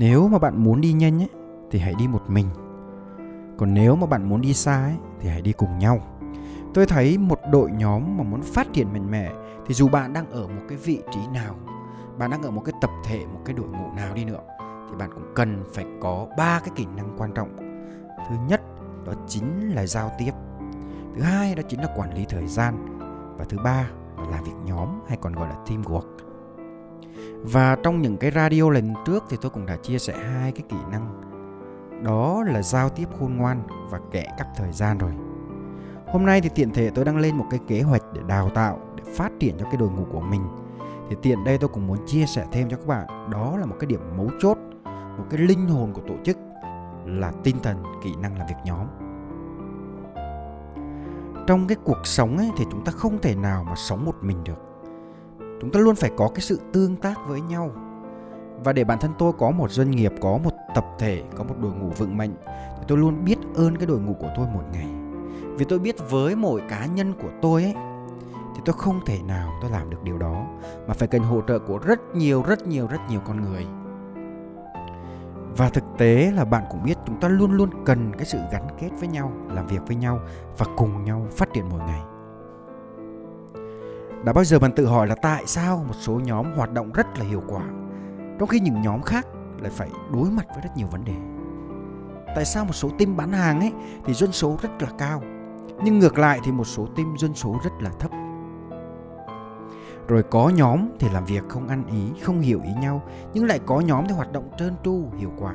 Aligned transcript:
nếu 0.00 0.28
mà 0.28 0.38
bạn 0.38 0.64
muốn 0.64 0.80
đi 0.80 0.92
nhanh 0.92 1.22
ấy, 1.22 1.28
thì 1.70 1.78
hãy 1.78 1.94
đi 1.98 2.08
một 2.08 2.22
mình. 2.28 2.46
Còn 3.58 3.74
nếu 3.74 3.96
mà 3.96 4.06
bạn 4.06 4.28
muốn 4.28 4.40
đi 4.40 4.54
xa 4.54 4.82
ấy, 4.82 4.96
thì 5.20 5.28
hãy 5.28 5.42
đi 5.42 5.52
cùng 5.52 5.78
nhau. 5.78 6.00
Tôi 6.74 6.86
thấy 6.86 7.18
một 7.18 7.38
đội 7.52 7.70
nhóm 7.70 8.16
mà 8.16 8.24
muốn 8.24 8.42
phát 8.42 8.72
triển 8.72 8.92
mạnh 8.92 9.10
mẽ 9.10 9.32
thì 9.66 9.74
dù 9.74 9.88
bạn 9.88 10.12
đang 10.12 10.30
ở 10.30 10.46
một 10.46 10.62
cái 10.68 10.78
vị 10.78 11.02
trí 11.10 11.20
nào 11.34 11.54
bạn 12.18 12.30
đang 12.30 12.42
ở 12.42 12.50
một 12.50 12.62
cái 12.64 12.74
tập 12.80 12.90
thể 13.04 13.26
một 13.26 13.40
cái 13.44 13.54
đội 13.54 13.68
ngũ 13.68 13.92
nào 13.96 14.14
đi 14.14 14.24
nữa 14.24 14.40
thì 14.58 14.96
bạn 14.98 15.10
cũng 15.14 15.32
cần 15.34 15.64
phải 15.74 15.86
có 16.00 16.26
ba 16.38 16.60
cái 16.60 16.70
kỹ 16.74 16.86
năng 16.96 17.14
quan 17.18 17.32
trọng. 17.32 17.56
Thứ 18.28 18.36
nhất 18.48 18.62
đó 19.06 19.12
chính 19.28 19.74
là 19.74 19.86
giao 19.86 20.12
tiếp. 20.18 20.32
Thứ 21.14 21.22
hai 21.22 21.54
đó 21.54 21.62
chính 21.68 21.80
là 21.80 21.88
quản 21.96 22.14
lý 22.14 22.24
thời 22.28 22.46
gian. 22.46 22.98
Và 23.38 23.44
thứ 23.48 23.58
ba 23.64 23.90
là 24.18 24.30
làm 24.30 24.44
việc 24.44 24.52
nhóm 24.64 24.88
hay 25.08 25.18
còn 25.20 25.32
gọi 25.32 25.48
là 25.48 25.56
teamwork 25.66 26.29
và 27.42 27.76
trong 27.82 28.02
những 28.02 28.16
cái 28.16 28.30
radio 28.30 28.70
lần 28.70 28.94
trước 29.06 29.24
thì 29.28 29.36
tôi 29.40 29.50
cũng 29.50 29.66
đã 29.66 29.76
chia 29.76 29.98
sẻ 29.98 30.14
hai 30.16 30.52
cái 30.52 30.62
kỹ 30.68 30.76
năng. 30.90 31.20
Đó 32.04 32.44
là 32.46 32.62
giao 32.62 32.88
tiếp 32.88 33.08
khôn 33.18 33.36
ngoan 33.36 33.62
và 33.90 34.00
kẻ 34.10 34.34
cắp 34.38 34.46
thời 34.56 34.72
gian 34.72 34.98
rồi. 34.98 35.12
Hôm 36.06 36.26
nay 36.26 36.40
thì 36.40 36.50
tiện 36.54 36.70
thể 36.70 36.90
tôi 36.90 37.04
đang 37.04 37.18
lên 37.18 37.36
một 37.36 37.46
cái 37.50 37.60
kế 37.66 37.82
hoạch 37.82 38.02
để 38.12 38.20
đào 38.26 38.50
tạo, 38.50 38.78
để 38.96 39.12
phát 39.14 39.32
triển 39.40 39.58
cho 39.58 39.64
cái 39.64 39.76
đội 39.76 39.90
ngũ 39.90 40.04
của 40.12 40.20
mình. 40.20 40.42
Thì 41.10 41.16
tiện 41.22 41.44
đây 41.44 41.58
tôi 41.58 41.68
cũng 41.68 41.86
muốn 41.86 42.06
chia 42.06 42.26
sẻ 42.26 42.46
thêm 42.52 42.68
cho 42.68 42.76
các 42.76 42.86
bạn, 42.86 43.30
đó 43.30 43.56
là 43.56 43.66
một 43.66 43.76
cái 43.80 43.86
điểm 43.86 44.00
mấu 44.16 44.30
chốt, 44.40 44.58
một 45.18 45.24
cái 45.30 45.40
linh 45.40 45.68
hồn 45.68 45.92
của 45.92 46.02
tổ 46.08 46.14
chức 46.24 46.38
là 47.04 47.32
tinh 47.44 47.56
thần, 47.62 47.82
kỹ 48.04 48.14
năng 48.20 48.38
làm 48.38 48.46
việc 48.46 48.54
nhóm. 48.64 48.86
Trong 51.46 51.66
cái 51.66 51.76
cuộc 51.84 52.06
sống 52.06 52.38
ấy 52.38 52.50
thì 52.56 52.64
chúng 52.70 52.84
ta 52.84 52.92
không 52.92 53.18
thể 53.22 53.34
nào 53.34 53.64
mà 53.64 53.74
sống 53.76 54.04
một 54.04 54.14
mình 54.20 54.44
được 54.44 54.69
chúng 55.60 55.70
ta 55.70 55.80
luôn 55.80 55.94
phải 55.94 56.10
có 56.16 56.28
cái 56.34 56.40
sự 56.40 56.60
tương 56.72 56.96
tác 56.96 57.14
với 57.28 57.40
nhau. 57.40 57.70
Và 58.64 58.72
để 58.72 58.84
bản 58.84 58.98
thân 59.00 59.12
tôi 59.18 59.32
có 59.38 59.50
một 59.50 59.70
doanh 59.70 59.90
nghiệp, 59.90 60.12
có 60.20 60.38
một 60.44 60.50
tập 60.74 60.86
thể, 60.98 61.22
có 61.36 61.44
một 61.44 61.54
đội 61.60 61.72
ngũ 61.72 61.88
vững 61.88 62.16
mạnh, 62.16 62.34
thì 62.78 62.84
tôi 62.88 62.98
luôn 62.98 63.24
biết 63.24 63.38
ơn 63.54 63.76
cái 63.76 63.86
đội 63.86 64.00
ngũ 64.00 64.12
của 64.14 64.30
tôi 64.36 64.46
mỗi 64.54 64.64
ngày. 64.72 64.88
Vì 65.58 65.64
tôi 65.64 65.78
biết 65.78 66.10
với 66.10 66.36
mỗi 66.36 66.62
cá 66.68 66.86
nhân 66.86 67.12
của 67.22 67.28
tôi 67.42 67.62
ấy, 67.62 67.74
thì 68.54 68.62
tôi 68.64 68.74
không 68.78 69.00
thể 69.06 69.18
nào 69.22 69.52
tôi 69.62 69.70
làm 69.70 69.90
được 69.90 70.02
điều 70.02 70.18
đó, 70.18 70.46
mà 70.86 70.94
phải 70.94 71.08
cần 71.08 71.22
hỗ 71.22 71.40
trợ 71.48 71.58
của 71.58 71.78
rất 71.78 72.00
nhiều 72.14 72.42
rất 72.42 72.66
nhiều 72.66 72.86
rất 72.86 73.00
nhiều 73.10 73.20
con 73.24 73.42
người. 73.42 73.66
Và 75.56 75.68
thực 75.68 75.84
tế 75.98 76.32
là 76.36 76.44
bạn 76.44 76.64
cũng 76.70 76.82
biết 76.82 76.98
chúng 77.06 77.20
ta 77.20 77.28
luôn 77.28 77.52
luôn 77.52 77.70
cần 77.84 78.12
cái 78.12 78.24
sự 78.24 78.38
gắn 78.52 78.66
kết 78.80 78.90
với 78.98 79.08
nhau, 79.08 79.32
làm 79.48 79.66
việc 79.66 79.80
với 79.86 79.96
nhau 79.96 80.20
và 80.58 80.66
cùng 80.76 81.04
nhau 81.04 81.26
phát 81.30 81.48
triển 81.52 81.64
mỗi 81.70 81.80
ngày 81.80 82.00
đã 84.24 84.32
bao 84.32 84.44
giờ 84.44 84.58
bạn 84.58 84.72
tự 84.72 84.86
hỏi 84.86 85.06
là 85.06 85.14
tại 85.14 85.46
sao 85.46 85.84
một 85.88 85.94
số 86.00 86.12
nhóm 86.12 86.52
hoạt 86.56 86.72
động 86.72 86.92
rất 86.92 87.18
là 87.18 87.24
hiệu 87.24 87.42
quả, 87.48 87.62
trong 88.38 88.48
khi 88.48 88.60
những 88.60 88.82
nhóm 88.82 89.02
khác 89.02 89.26
lại 89.60 89.70
phải 89.70 89.90
đối 90.12 90.30
mặt 90.30 90.46
với 90.48 90.60
rất 90.62 90.70
nhiều 90.76 90.86
vấn 90.90 91.04
đề? 91.04 91.14
Tại 92.34 92.44
sao 92.44 92.64
một 92.64 92.72
số 92.72 92.88
team 92.98 93.16
bán 93.16 93.32
hàng 93.32 93.60
ấy 93.60 93.72
thì 94.04 94.12
doanh 94.12 94.32
số 94.32 94.56
rất 94.62 94.82
là 94.82 94.88
cao, 94.98 95.22
nhưng 95.84 95.98
ngược 95.98 96.18
lại 96.18 96.40
thì 96.44 96.52
một 96.52 96.64
số 96.64 96.86
team 96.96 97.14
doanh 97.18 97.34
số 97.34 97.56
rất 97.64 97.72
là 97.80 97.90
thấp? 97.90 98.10
Rồi 100.08 100.22
có 100.22 100.48
nhóm 100.48 100.88
thì 100.98 101.08
làm 101.12 101.24
việc 101.24 101.48
không 101.48 101.68
ăn 101.68 101.86
ý, 101.86 102.22
không 102.22 102.40
hiểu 102.40 102.60
ý 102.64 102.70
nhau, 102.80 103.02
nhưng 103.34 103.44
lại 103.44 103.60
có 103.66 103.80
nhóm 103.80 104.04
thì 104.08 104.14
hoạt 104.14 104.32
động 104.32 104.50
trơn 104.58 104.74
tru, 104.84 105.04
hiệu 105.18 105.32
quả. 105.38 105.54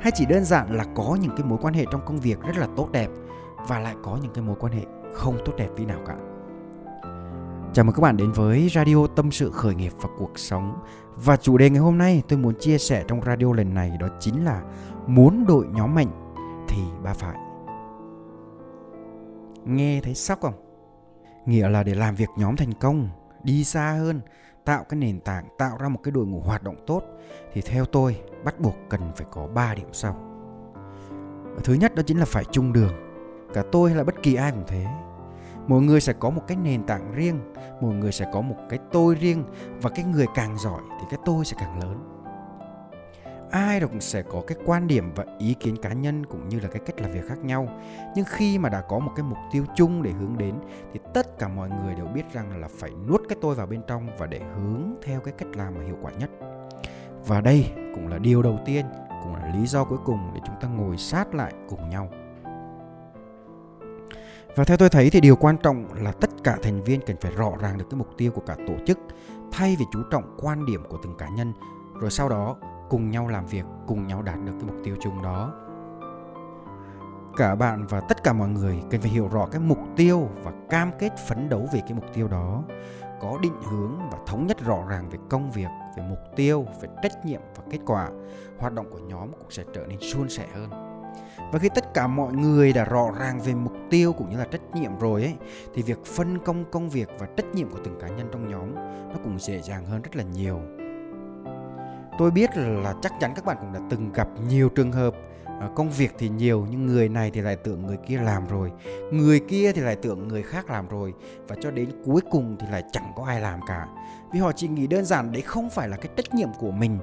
Hay 0.00 0.12
chỉ 0.14 0.26
đơn 0.26 0.44
giản 0.44 0.76
là 0.76 0.84
có 0.94 1.16
những 1.20 1.36
cái 1.36 1.46
mối 1.46 1.58
quan 1.62 1.74
hệ 1.74 1.84
trong 1.92 2.04
công 2.06 2.20
việc 2.20 2.40
rất 2.40 2.56
là 2.56 2.66
tốt 2.76 2.88
đẹp 2.92 3.08
và 3.68 3.78
lại 3.78 3.94
có 4.02 4.18
những 4.22 4.32
cái 4.34 4.44
mối 4.44 4.56
quan 4.60 4.72
hệ 4.72 4.82
không 5.14 5.38
tốt 5.44 5.52
đẹp 5.56 5.68
tí 5.76 5.84
nào 5.84 5.98
cả? 6.06 6.16
Chào 7.74 7.84
mừng 7.84 7.94
các 7.94 8.00
bạn 8.00 8.16
đến 8.16 8.32
với 8.32 8.68
Radio 8.68 9.06
Tâm 9.06 9.30
sự 9.30 9.50
khởi 9.50 9.74
nghiệp 9.74 9.92
và 10.00 10.08
cuộc 10.18 10.38
sống. 10.38 10.78
Và 11.16 11.36
chủ 11.36 11.58
đề 11.58 11.70
ngày 11.70 11.80
hôm 11.80 11.98
nay 11.98 12.22
tôi 12.28 12.38
muốn 12.38 12.54
chia 12.60 12.78
sẻ 12.78 13.04
trong 13.08 13.22
radio 13.22 13.52
lần 13.52 13.74
này 13.74 13.96
đó 14.00 14.08
chính 14.20 14.44
là 14.44 14.62
muốn 15.06 15.44
đội 15.48 15.66
nhóm 15.72 15.94
mạnh 15.94 16.34
thì 16.68 16.82
ba 17.04 17.12
phải. 17.14 17.36
Nghe 19.64 20.00
thấy 20.00 20.14
sốc 20.14 20.40
không? 20.40 20.54
Nghĩa 21.46 21.68
là 21.68 21.82
để 21.82 21.94
làm 21.94 22.14
việc 22.14 22.28
nhóm 22.36 22.56
thành 22.56 22.72
công, 22.80 23.08
đi 23.42 23.64
xa 23.64 23.92
hơn, 23.92 24.20
tạo 24.64 24.84
cái 24.88 25.00
nền 25.00 25.20
tảng, 25.20 25.44
tạo 25.58 25.76
ra 25.80 25.88
một 25.88 26.00
cái 26.02 26.12
đội 26.12 26.26
ngũ 26.26 26.40
hoạt 26.40 26.62
động 26.62 26.76
tốt 26.86 27.02
thì 27.52 27.60
theo 27.60 27.84
tôi 27.84 28.20
bắt 28.44 28.60
buộc 28.60 28.74
cần 28.90 29.00
phải 29.16 29.26
có 29.30 29.46
3 29.46 29.74
điểm 29.74 29.88
sau. 29.92 30.16
Thứ 31.64 31.74
nhất 31.74 31.94
đó 31.94 32.02
chính 32.06 32.18
là 32.18 32.24
phải 32.24 32.44
chung 32.50 32.72
đường. 32.72 32.92
Cả 33.54 33.62
tôi 33.72 33.90
hay 33.90 33.98
là 33.98 34.04
bất 34.04 34.22
kỳ 34.22 34.34
ai 34.34 34.50
cũng 34.50 34.64
thế 34.66 34.86
mỗi 35.66 35.82
người 35.82 36.00
sẽ 36.00 36.12
có 36.12 36.30
một 36.30 36.42
cái 36.46 36.56
nền 36.56 36.82
tảng 36.82 37.12
riêng, 37.12 37.40
mỗi 37.80 37.94
người 37.94 38.12
sẽ 38.12 38.30
có 38.32 38.40
một 38.40 38.56
cái 38.68 38.78
tôi 38.92 39.14
riêng 39.14 39.44
và 39.82 39.90
cái 39.90 40.04
người 40.04 40.26
càng 40.34 40.58
giỏi 40.58 40.80
thì 41.00 41.06
cái 41.10 41.20
tôi 41.24 41.44
sẽ 41.44 41.56
càng 41.60 41.80
lớn. 41.80 42.08
Ai 43.50 43.80
cũng 43.80 44.00
sẽ 44.00 44.22
có 44.22 44.42
cái 44.46 44.58
quan 44.66 44.86
điểm 44.86 45.12
và 45.14 45.24
ý 45.38 45.54
kiến 45.54 45.76
cá 45.82 45.92
nhân 45.92 46.26
cũng 46.26 46.48
như 46.48 46.60
là 46.60 46.68
cái 46.68 46.82
cách 46.86 47.00
làm 47.00 47.12
việc 47.12 47.28
khác 47.28 47.44
nhau. 47.44 47.68
Nhưng 48.16 48.24
khi 48.28 48.58
mà 48.58 48.68
đã 48.68 48.80
có 48.80 48.98
một 48.98 49.12
cái 49.16 49.22
mục 49.22 49.38
tiêu 49.52 49.64
chung 49.76 50.02
để 50.02 50.10
hướng 50.10 50.38
đến 50.38 50.54
thì 50.92 51.00
tất 51.14 51.38
cả 51.38 51.48
mọi 51.48 51.70
người 51.70 51.94
đều 51.94 52.06
biết 52.06 52.32
rằng 52.32 52.60
là 52.60 52.68
phải 52.78 52.90
nuốt 53.08 53.20
cái 53.28 53.38
tôi 53.40 53.54
vào 53.54 53.66
bên 53.66 53.82
trong 53.86 54.08
và 54.18 54.26
để 54.26 54.40
hướng 54.54 54.94
theo 55.02 55.20
cái 55.20 55.34
cách 55.38 55.48
làm 55.56 55.74
mà 55.74 55.84
hiệu 55.84 55.96
quả 56.02 56.12
nhất. 56.12 56.30
Và 57.26 57.40
đây 57.40 57.72
cũng 57.94 58.08
là 58.08 58.18
điều 58.18 58.42
đầu 58.42 58.58
tiên, 58.64 58.86
cũng 59.22 59.34
là 59.34 59.54
lý 59.54 59.66
do 59.66 59.84
cuối 59.84 59.98
cùng 60.04 60.30
để 60.34 60.40
chúng 60.46 60.56
ta 60.60 60.68
ngồi 60.68 60.96
sát 60.96 61.34
lại 61.34 61.52
cùng 61.68 61.90
nhau 61.90 62.08
và 64.56 64.64
theo 64.64 64.76
tôi 64.76 64.88
thấy 64.88 65.10
thì 65.10 65.20
điều 65.20 65.36
quan 65.36 65.56
trọng 65.56 65.92
là 65.94 66.12
tất 66.12 66.30
cả 66.44 66.58
thành 66.62 66.84
viên 66.84 67.00
cần 67.06 67.16
phải 67.20 67.32
rõ 67.32 67.52
ràng 67.60 67.78
được 67.78 67.84
cái 67.90 67.98
mục 67.98 68.08
tiêu 68.16 68.32
của 68.34 68.42
cả 68.46 68.56
tổ 68.66 68.74
chức 68.86 68.98
thay 69.52 69.76
vì 69.78 69.84
chú 69.92 70.02
trọng 70.10 70.36
quan 70.40 70.66
điểm 70.66 70.82
của 70.88 70.98
từng 71.02 71.16
cá 71.18 71.28
nhân 71.28 71.52
rồi 72.00 72.10
sau 72.10 72.28
đó 72.28 72.56
cùng 72.90 73.10
nhau 73.10 73.28
làm 73.28 73.46
việc, 73.46 73.64
cùng 73.86 74.06
nhau 74.06 74.22
đạt 74.22 74.36
được 74.44 74.52
cái 74.60 74.70
mục 74.70 74.76
tiêu 74.84 74.96
chung 75.02 75.22
đó. 75.22 75.52
Cả 77.36 77.54
bạn 77.54 77.86
và 77.86 78.00
tất 78.00 78.24
cả 78.24 78.32
mọi 78.32 78.48
người 78.48 78.82
cần 78.90 79.00
phải 79.00 79.10
hiểu 79.10 79.28
rõ 79.28 79.46
cái 79.46 79.60
mục 79.60 79.78
tiêu 79.96 80.28
và 80.42 80.52
cam 80.70 80.90
kết 80.98 81.12
phấn 81.28 81.48
đấu 81.48 81.68
về 81.72 81.80
cái 81.80 81.92
mục 81.92 82.04
tiêu 82.14 82.28
đó, 82.28 82.62
có 83.20 83.38
định 83.42 83.62
hướng 83.70 83.98
và 84.10 84.18
thống 84.26 84.46
nhất 84.46 84.64
rõ 84.64 84.84
ràng 84.88 85.08
về 85.10 85.18
công 85.28 85.50
việc, 85.50 85.68
về 85.96 86.02
mục 86.08 86.18
tiêu, 86.36 86.66
về 86.82 86.88
trách 87.02 87.26
nhiệm 87.26 87.40
và 87.56 87.62
kết 87.70 87.78
quả. 87.86 88.08
Hoạt 88.58 88.72
động 88.72 88.90
của 88.90 88.98
nhóm 88.98 89.32
cũng 89.32 89.50
sẽ 89.50 89.64
trở 89.74 89.86
nên 89.86 89.98
suôn 90.00 90.28
sẻ 90.28 90.46
hơn. 90.54 90.91
Và 91.52 91.58
khi 91.58 91.68
tất 91.74 91.94
cả 91.94 92.06
mọi 92.06 92.32
người 92.32 92.72
đã 92.72 92.84
rõ 92.84 93.10
ràng 93.18 93.40
về 93.40 93.54
mục 93.54 93.72
tiêu 93.90 94.12
cũng 94.12 94.30
như 94.30 94.36
là 94.36 94.44
trách 94.44 94.74
nhiệm 94.74 94.98
rồi 94.98 95.22
ấy 95.22 95.34
thì 95.74 95.82
việc 95.82 96.04
phân 96.04 96.38
công 96.38 96.64
công 96.70 96.88
việc 96.88 97.08
và 97.18 97.26
trách 97.36 97.46
nhiệm 97.54 97.70
của 97.70 97.78
từng 97.84 97.98
cá 98.00 98.08
nhân 98.08 98.28
trong 98.32 98.48
nhóm 98.48 98.74
nó 99.08 99.14
cũng 99.24 99.38
dễ 99.38 99.60
dàng 99.60 99.86
hơn 99.86 100.02
rất 100.02 100.16
là 100.16 100.24
nhiều. 100.24 100.60
Tôi 102.18 102.30
biết 102.30 102.50
là 102.56 102.94
chắc 103.02 103.12
chắn 103.20 103.32
các 103.36 103.44
bạn 103.44 103.56
cũng 103.60 103.72
đã 103.72 103.80
từng 103.90 104.12
gặp 104.12 104.28
nhiều 104.48 104.68
trường 104.68 104.92
hợp 104.92 105.14
à, 105.44 105.68
công 105.74 105.90
việc 105.90 106.14
thì 106.18 106.28
nhiều 106.28 106.66
nhưng 106.70 106.86
người 106.86 107.08
này 107.08 107.30
thì 107.34 107.40
lại 107.40 107.56
tưởng 107.56 107.86
người 107.86 107.98
kia 108.06 108.18
làm 108.18 108.46
rồi, 108.48 108.72
người 109.12 109.40
kia 109.40 109.72
thì 109.72 109.80
lại 109.80 109.96
tưởng 109.96 110.28
người 110.28 110.42
khác 110.42 110.70
làm 110.70 110.88
rồi 110.88 111.14
và 111.48 111.56
cho 111.60 111.70
đến 111.70 111.88
cuối 112.04 112.20
cùng 112.30 112.56
thì 112.60 112.66
lại 112.70 112.82
chẳng 112.92 113.12
có 113.16 113.24
ai 113.24 113.40
làm 113.40 113.60
cả. 113.68 113.86
Vì 114.32 114.40
họ 114.40 114.52
chỉ 114.52 114.68
nghĩ 114.68 114.86
đơn 114.86 115.04
giản 115.04 115.32
đấy 115.32 115.42
không 115.42 115.70
phải 115.70 115.88
là 115.88 115.96
cái 115.96 116.12
trách 116.16 116.34
nhiệm 116.34 116.48
của 116.58 116.70
mình, 116.70 116.98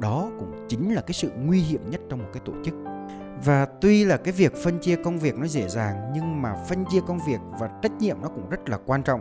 đó 0.00 0.30
cũng 0.38 0.66
chính 0.68 0.94
là 0.94 1.00
cái 1.00 1.12
sự 1.12 1.30
nguy 1.36 1.60
hiểm 1.60 1.90
nhất 1.90 2.00
trong 2.10 2.18
một 2.18 2.28
cái 2.32 2.42
tổ 2.44 2.52
chức 2.64 2.74
và 3.44 3.66
tuy 3.80 4.04
là 4.04 4.16
cái 4.16 4.32
việc 4.32 4.54
phân 4.56 4.78
chia 4.78 4.96
công 4.96 5.18
việc 5.18 5.38
nó 5.38 5.46
dễ 5.46 5.68
dàng, 5.68 6.10
nhưng 6.14 6.42
mà 6.42 6.54
phân 6.68 6.84
chia 6.90 7.00
công 7.06 7.18
việc 7.26 7.40
và 7.60 7.70
trách 7.82 7.92
nhiệm 7.92 8.22
nó 8.22 8.28
cũng 8.28 8.50
rất 8.50 8.68
là 8.68 8.78
quan 8.86 9.02
trọng 9.02 9.20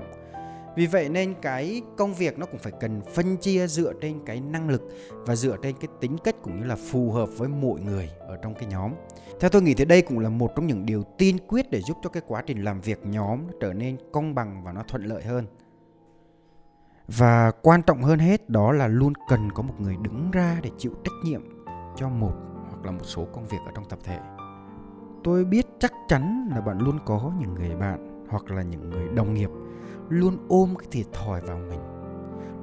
vì 0.76 0.88
vậy 0.88 1.10
nên 1.10 1.34
cái 1.42 1.82
công 1.98 2.14
việc 2.14 2.40
nó 2.40 2.46
cũng 2.46 2.60
phải 2.60 2.74
cần 2.80 3.02
phân 3.14 3.38
chia 3.38 3.68
dựa 3.68 3.94
trên 4.02 4.20
cái 4.26 4.40
năng 4.40 4.70
lực 4.70 4.82
và 5.12 5.36
dựa 5.36 5.58
trên 5.62 5.76
cái 5.80 5.88
tính 6.00 6.18
cách 6.24 6.36
cũng 6.44 6.60
như 6.60 6.66
là 6.66 6.76
phù 6.76 7.12
hợp 7.12 7.30
với 7.38 7.50
mỗi 7.50 7.82
người 7.82 8.10
ở 8.20 8.38
trong 8.38 8.56
cái 8.56 8.66
nhóm. 8.66 8.92
Theo 9.40 9.50
tôi 9.50 9.62
nghĩ 9.62 9.74
thì 9.74 9.86
đây 9.86 10.02
cũng 10.02 10.20
là 10.20 10.30
một 10.30 10.52
trong 10.56 10.68
những 10.68 10.86
điều 10.86 11.04
tiên 11.18 11.38
quyết 11.48 11.72
để 11.72 11.82
giúp 11.82 11.98
cho 12.04 12.10
cái 12.10 12.24
quá 12.28 12.44
trình 12.46 12.64
làm 12.64 12.82
việc 12.82 13.06
nhóm 13.06 13.48
nó 13.48 13.54
trở 13.62 13.74
nên 13.74 13.98
công 14.12 14.36
bằng 14.36 14.64
và 14.64 14.72
nó 14.72 14.84
thuận 14.88 15.04
lợi 15.04 15.24
hơn. 15.24 15.48
Và 17.08 17.52
quan 17.62 17.82
trọng 17.82 18.02
hơn 18.02 18.20
hết 18.20 18.50
đó 18.50 18.72
là 18.72 18.88
luôn 18.88 19.14
cần 19.30 19.52
có 19.52 19.64
một 19.64 19.74
người 19.80 19.96
đứng 20.02 20.32
ra 20.32 20.60
để 20.64 20.70
chịu 20.78 20.92
trách 21.04 21.14
nhiệm 21.24 21.42
cho 21.96 22.10
một 22.10 22.53
là 22.84 22.92
một 22.92 23.04
số 23.04 23.26
công 23.34 23.48
việc 23.48 23.58
ở 23.66 23.72
trong 23.76 23.86
tập 23.90 24.00
thể. 24.04 24.20
Tôi 25.24 25.46
biết 25.46 25.66
chắc 25.80 25.94
chắn 26.08 26.50
là 26.52 26.62
bạn 26.62 26.80
luôn 26.80 27.00
có 27.06 27.32
những 27.40 27.54
người 27.54 27.76
bạn 27.76 28.26
hoặc 28.30 28.52
là 28.52 28.62
những 28.62 28.90
người 28.90 29.08
đồng 29.16 29.34
nghiệp 29.34 29.50
luôn 30.10 30.38
ôm 30.50 30.76
cái 30.80 30.88
thiệt 30.92 31.06
thòi 31.14 31.42
vào 31.42 31.58
mình, 31.58 31.80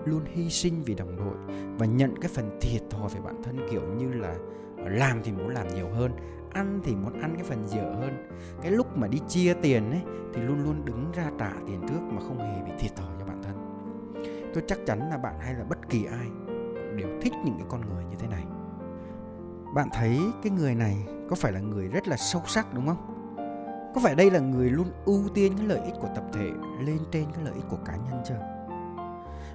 luôn 0.04 0.22
hy 0.26 0.50
sinh 0.50 0.82
vì 0.82 0.94
đồng 0.94 1.16
đội 1.16 1.56
và 1.78 1.86
nhận 1.86 2.14
cái 2.20 2.30
phần 2.34 2.58
thiệt 2.60 2.82
thòi 2.90 3.08
về 3.08 3.20
bản 3.24 3.42
thân, 3.42 3.58
kiểu 3.70 3.82
như 3.94 4.12
là 4.12 4.36
làm 4.76 5.22
thì 5.22 5.32
muốn 5.32 5.48
làm 5.48 5.68
nhiều 5.74 5.88
hơn, 5.88 6.12
ăn 6.50 6.80
thì 6.84 6.94
muốn 6.94 7.20
ăn 7.20 7.34
cái 7.34 7.44
phần 7.44 7.68
dở 7.68 7.94
hơn. 8.00 8.28
Cái 8.62 8.72
lúc 8.72 8.96
mà 8.96 9.06
đi 9.06 9.18
chia 9.28 9.54
tiền 9.54 9.90
ấy, 9.90 10.02
thì 10.34 10.40
luôn 10.40 10.64
luôn 10.64 10.84
đứng 10.84 11.12
ra 11.12 11.30
trả 11.38 11.52
tiền 11.66 11.80
trước 11.88 12.00
mà 12.10 12.20
không 12.20 12.38
hề 12.38 12.62
bị 12.64 12.72
thiệt 12.78 12.96
thòi 12.96 13.08
cho 13.18 13.24
bản 13.26 13.42
thân. 13.42 13.56
Tôi 14.54 14.64
chắc 14.66 14.78
chắn 14.86 15.10
là 15.10 15.16
bạn 15.16 15.34
hay 15.40 15.54
là 15.54 15.64
bất 15.64 15.88
kỳ 15.88 16.04
ai 16.04 16.26
cũng 16.46 16.96
đều 16.96 17.08
thích 17.22 17.32
những 17.44 17.54
cái 17.58 17.66
con 17.68 17.80
người 17.80 18.04
như 18.04 18.16
thế 18.18 18.28
này 18.28 18.44
bạn 19.74 19.88
thấy 19.92 20.20
cái 20.42 20.52
người 20.52 20.74
này 20.74 20.96
có 21.30 21.36
phải 21.36 21.52
là 21.52 21.60
người 21.60 21.88
rất 21.88 22.08
là 22.08 22.16
sâu 22.16 22.42
sắc, 22.46 22.74
đúng 22.74 22.86
không? 22.86 23.16
Có 23.94 24.00
phải 24.00 24.14
đây 24.14 24.30
là 24.30 24.40
người 24.40 24.70
luôn 24.70 24.90
ưu 25.04 25.28
tiên 25.34 25.52
cái 25.56 25.66
lợi 25.66 25.80
ích 25.84 25.94
của 26.00 26.08
tập 26.14 26.24
thể 26.32 26.50
lên 26.80 26.98
trên 27.12 27.24
cái 27.34 27.44
lợi 27.44 27.54
ích 27.54 27.64
của 27.70 27.78
cá 27.84 27.96
nhân 27.96 28.22
chưa? 28.28 28.40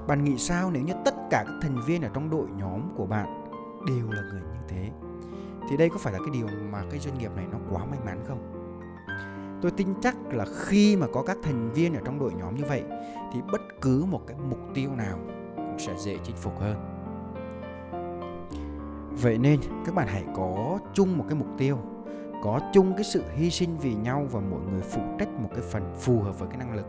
Bạn 0.07 0.23
nghĩ 0.23 0.37
sao 0.37 0.71
nếu 0.71 0.83
như 0.83 0.93
tất 1.05 1.15
cả 1.29 1.43
các 1.47 1.53
thành 1.61 1.81
viên 1.85 2.01
ở 2.01 2.09
trong 2.13 2.29
đội 2.29 2.47
nhóm 2.57 2.95
của 2.95 3.05
bạn 3.05 3.43
đều 3.87 4.11
là 4.11 4.21
người 4.21 4.41
như 4.41 4.59
thế? 4.67 4.89
Thì 5.69 5.77
đây 5.77 5.89
có 5.89 5.97
phải 5.97 6.13
là 6.13 6.19
cái 6.19 6.29
điều 6.33 6.47
mà 6.71 6.83
cái 6.91 6.99
doanh 6.99 7.17
nghiệp 7.17 7.31
này 7.35 7.45
nó 7.51 7.57
quá 7.71 7.85
may 7.85 7.99
mắn 8.05 8.23
không? 8.27 8.51
Tôi 9.61 9.71
tin 9.71 9.87
chắc 10.01 10.15
là 10.27 10.45
khi 10.55 10.95
mà 10.95 11.07
có 11.13 11.23
các 11.23 11.37
thành 11.43 11.71
viên 11.73 11.93
ở 11.93 12.01
trong 12.05 12.19
đội 12.19 12.33
nhóm 12.33 12.55
như 12.55 12.63
vậy 12.67 12.83
thì 13.33 13.39
bất 13.51 13.61
cứ 13.81 14.05
một 14.05 14.21
cái 14.27 14.37
mục 14.49 14.59
tiêu 14.73 14.95
nào 14.95 15.17
cũng 15.55 15.79
sẽ 15.79 15.93
dễ 15.97 16.17
chinh 16.23 16.35
phục 16.35 16.59
hơn 16.59 16.94
vậy 19.21 19.37
nên 19.37 19.59
các 19.85 19.95
bạn 19.95 20.07
hãy 20.07 20.23
có 20.35 20.79
chung 20.93 21.17
một 21.17 21.25
cái 21.29 21.39
mục 21.39 21.47
tiêu, 21.57 21.77
có 22.43 22.59
chung 22.73 22.93
cái 22.93 23.03
sự 23.03 23.23
hy 23.35 23.49
sinh 23.49 23.77
vì 23.77 23.93
nhau 23.93 24.27
và 24.31 24.39
mỗi 24.39 24.61
người 24.71 24.81
phụ 24.81 25.01
trách 25.19 25.29
một 25.39 25.49
cái 25.51 25.63
phần 25.71 25.93
phù 25.99 26.19
hợp 26.19 26.39
với 26.39 26.47
cái 26.47 26.57
năng 26.57 26.75
lực, 26.75 26.85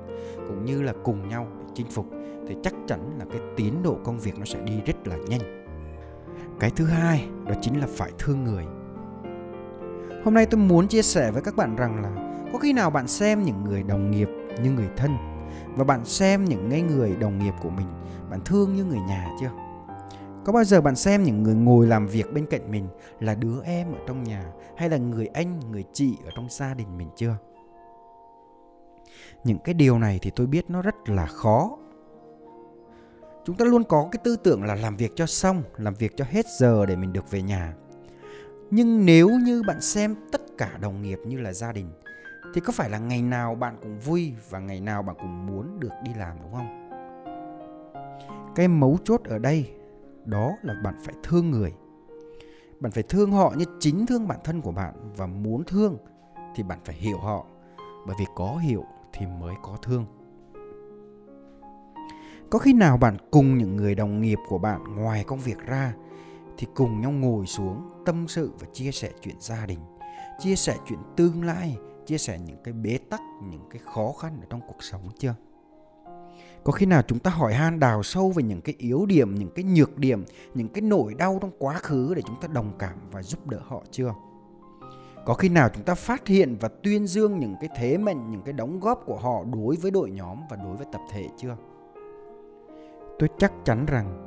cũng 0.48 0.64
như 0.64 0.82
là 0.82 0.92
cùng 1.04 1.28
nhau 1.28 1.46
để 1.58 1.64
chinh 1.74 1.86
phục, 1.90 2.06
thì 2.48 2.56
chắc 2.62 2.74
chắn 2.86 3.18
là 3.18 3.24
cái 3.30 3.40
tiến 3.56 3.82
độ 3.82 3.96
công 4.04 4.18
việc 4.18 4.38
nó 4.38 4.44
sẽ 4.44 4.60
đi 4.60 4.80
rất 4.86 5.06
là 5.06 5.16
nhanh. 5.16 5.40
Cái 6.60 6.70
thứ 6.70 6.84
hai, 6.84 7.28
đó 7.46 7.54
chính 7.62 7.80
là 7.80 7.86
phải 7.96 8.10
thương 8.18 8.44
người. 8.44 8.64
Hôm 10.24 10.34
nay 10.34 10.46
tôi 10.46 10.60
muốn 10.60 10.88
chia 10.88 11.02
sẻ 11.02 11.30
với 11.30 11.42
các 11.42 11.56
bạn 11.56 11.76
rằng 11.76 12.02
là 12.02 12.10
có 12.52 12.58
khi 12.58 12.72
nào 12.72 12.90
bạn 12.90 13.08
xem 13.08 13.42
những 13.42 13.64
người 13.64 13.82
đồng 13.82 14.10
nghiệp 14.10 14.28
như 14.62 14.70
người 14.70 14.88
thân 14.96 15.16
và 15.76 15.84
bạn 15.84 16.04
xem 16.04 16.44
những 16.44 16.68
ngay 16.68 16.82
người 16.82 17.16
đồng 17.16 17.38
nghiệp 17.38 17.54
của 17.62 17.70
mình, 17.70 17.86
bạn 18.30 18.40
thương 18.44 18.74
như 18.74 18.84
người 18.84 19.00
nhà 19.08 19.28
chưa? 19.40 19.50
Có 20.46 20.52
bao 20.52 20.64
giờ 20.64 20.80
bạn 20.80 20.96
xem 20.96 21.22
những 21.22 21.42
người 21.42 21.54
ngồi 21.54 21.86
làm 21.86 22.06
việc 22.06 22.32
bên 22.32 22.46
cạnh 22.46 22.70
mình 22.70 22.88
là 23.20 23.34
đứa 23.34 23.62
em 23.64 23.92
ở 23.92 23.98
trong 24.06 24.22
nhà 24.22 24.52
hay 24.76 24.88
là 24.88 24.96
người 24.96 25.26
anh, 25.26 25.60
người 25.70 25.84
chị 25.92 26.16
ở 26.24 26.30
trong 26.36 26.46
gia 26.50 26.74
đình 26.74 26.98
mình 26.98 27.08
chưa? 27.16 27.36
Những 29.44 29.58
cái 29.64 29.74
điều 29.74 29.98
này 29.98 30.18
thì 30.22 30.30
tôi 30.36 30.46
biết 30.46 30.70
nó 30.70 30.82
rất 30.82 30.94
là 31.08 31.26
khó. 31.26 31.78
Chúng 33.44 33.56
ta 33.56 33.64
luôn 33.64 33.84
có 33.84 34.08
cái 34.12 34.20
tư 34.24 34.36
tưởng 34.36 34.64
là 34.64 34.74
làm 34.74 34.96
việc 34.96 35.12
cho 35.16 35.26
xong, 35.26 35.62
làm 35.76 35.94
việc 35.94 36.12
cho 36.16 36.24
hết 36.28 36.46
giờ 36.58 36.86
để 36.86 36.96
mình 36.96 37.12
được 37.12 37.30
về 37.30 37.42
nhà. 37.42 37.74
Nhưng 38.70 39.06
nếu 39.06 39.30
như 39.44 39.62
bạn 39.66 39.80
xem 39.80 40.14
tất 40.32 40.40
cả 40.58 40.78
đồng 40.80 41.02
nghiệp 41.02 41.18
như 41.26 41.40
là 41.40 41.52
gia 41.52 41.72
đình 41.72 41.90
thì 42.54 42.60
có 42.60 42.72
phải 42.72 42.90
là 42.90 42.98
ngày 42.98 43.22
nào 43.22 43.54
bạn 43.54 43.76
cũng 43.82 43.98
vui 43.98 44.32
và 44.50 44.58
ngày 44.58 44.80
nào 44.80 45.02
bạn 45.02 45.16
cũng 45.18 45.46
muốn 45.46 45.80
được 45.80 45.92
đi 46.02 46.10
làm 46.14 46.36
đúng 46.42 46.52
không? 46.52 46.90
Cái 48.54 48.68
mấu 48.68 48.98
chốt 49.04 49.20
ở 49.24 49.38
đây 49.38 49.70
đó 50.26 50.52
là 50.62 50.74
bạn 50.84 50.94
phải 51.02 51.14
thương 51.22 51.50
người. 51.50 51.72
Bạn 52.80 52.92
phải 52.92 53.02
thương 53.02 53.32
họ 53.32 53.54
như 53.56 53.64
chính 53.80 54.06
thương 54.06 54.28
bản 54.28 54.38
thân 54.44 54.60
của 54.60 54.72
bạn 54.72 54.94
và 55.16 55.26
muốn 55.26 55.64
thương 55.64 55.96
thì 56.54 56.62
bạn 56.62 56.78
phải 56.84 56.94
hiểu 56.94 57.18
họ, 57.18 57.46
bởi 58.06 58.16
vì 58.18 58.24
có 58.34 58.56
hiểu 58.56 58.84
thì 59.12 59.26
mới 59.26 59.54
có 59.62 59.76
thương. 59.82 60.06
Có 62.50 62.58
khi 62.58 62.72
nào 62.72 62.96
bạn 62.96 63.16
cùng 63.30 63.58
những 63.58 63.76
người 63.76 63.94
đồng 63.94 64.20
nghiệp 64.20 64.38
của 64.48 64.58
bạn 64.58 64.84
ngoài 64.96 65.24
công 65.26 65.38
việc 65.38 65.58
ra 65.66 65.94
thì 66.58 66.66
cùng 66.74 67.00
nhau 67.00 67.10
ngồi 67.10 67.46
xuống 67.46 67.90
tâm 68.06 68.28
sự 68.28 68.52
và 68.58 68.66
chia 68.72 68.92
sẻ 68.92 69.10
chuyện 69.20 69.36
gia 69.40 69.66
đình, 69.66 69.78
chia 70.38 70.56
sẻ 70.56 70.76
chuyện 70.88 70.98
tương 71.16 71.44
lai, 71.44 71.76
chia 72.06 72.18
sẻ 72.18 72.38
những 72.38 72.56
cái 72.64 72.74
bế 72.74 72.98
tắc, 73.10 73.20
những 73.42 73.68
cái 73.70 73.82
khó 73.94 74.12
khăn 74.12 74.40
ở 74.40 74.46
trong 74.50 74.60
cuộc 74.66 74.82
sống 74.82 75.08
chưa? 75.18 75.34
Có 76.66 76.72
khi 76.72 76.86
nào 76.86 77.02
chúng 77.02 77.18
ta 77.18 77.30
hỏi 77.30 77.54
han 77.54 77.80
đào 77.80 78.02
sâu 78.02 78.30
về 78.30 78.42
những 78.42 78.60
cái 78.60 78.74
yếu 78.78 79.06
điểm, 79.06 79.34
những 79.34 79.50
cái 79.54 79.64
nhược 79.64 79.98
điểm, 79.98 80.24
những 80.54 80.68
cái 80.68 80.82
nỗi 80.82 81.14
đau 81.14 81.38
trong 81.40 81.50
quá 81.58 81.74
khứ 81.74 82.14
để 82.14 82.22
chúng 82.26 82.40
ta 82.40 82.48
đồng 82.48 82.72
cảm 82.78 82.98
và 83.10 83.22
giúp 83.22 83.46
đỡ 83.46 83.58
họ 83.62 83.82
chưa? 83.90 84.14
Có 85.26 85.34
khi 85.34 85.48
nào 85.48 85.68
chúng 85.74 85.84
ta 85.84 85.94
phát 85.94 86.26
hiện 86.26 86.56
và 86.60 86.68
tuyên 86.82 87.06
dương 87.06 87.38
những 87.38 87.54
cái 87.60 87.70
thế 87.76 87.98
mạnh, 87.98 88.30
những 88.30 88.42
cái 88.42 88.52
đóng 88.52 88.80
góp 88.80 89.02
của 89.06 89.16
họ 89.16 89.44
đối 89.52 89.76
với 89.76 89.90
đội 89.90 90.10
nhóm 90.10 90.38
và 90.50 90.56
đối 90.56 90.76
với 90.76 90.86
tập 90.92 91.00
thể 91.10 91.28
chưa? 91.36 91.56
Tôi 93.18 93.28
chắc 93.38 93.52
chắn 93.64 93.86
rằng 93.86 94.26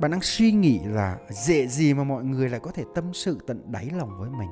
bạn 0.00 0.10
đang 0.10 0.22
suy 0.22 0.52
nghĩ 0.52 0.80
là 0.84 1.18
dễ 1.30 1.66
gì 1.66 1.94
mà 1.94 2.04
mọi 2.04 2.24
người 2.24 2.48
lại 2.48 2.60
có 2.60 2.70
thể 2.70 2.84
tâm 2.94 3.04
sự 3.12 3.38
tận 3.46 3.72
đáy 3.72 3.90
lòng 3.96 4.18
với 4.18 4.30
mình. 4.30 4.50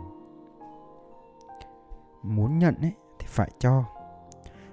Muốn 2.23 2.59
nhận 2.59 2.75
ấy 2.83 2.93
thì 3.19 3.27
phải 3.29 3.51
cho. 3.59 3.85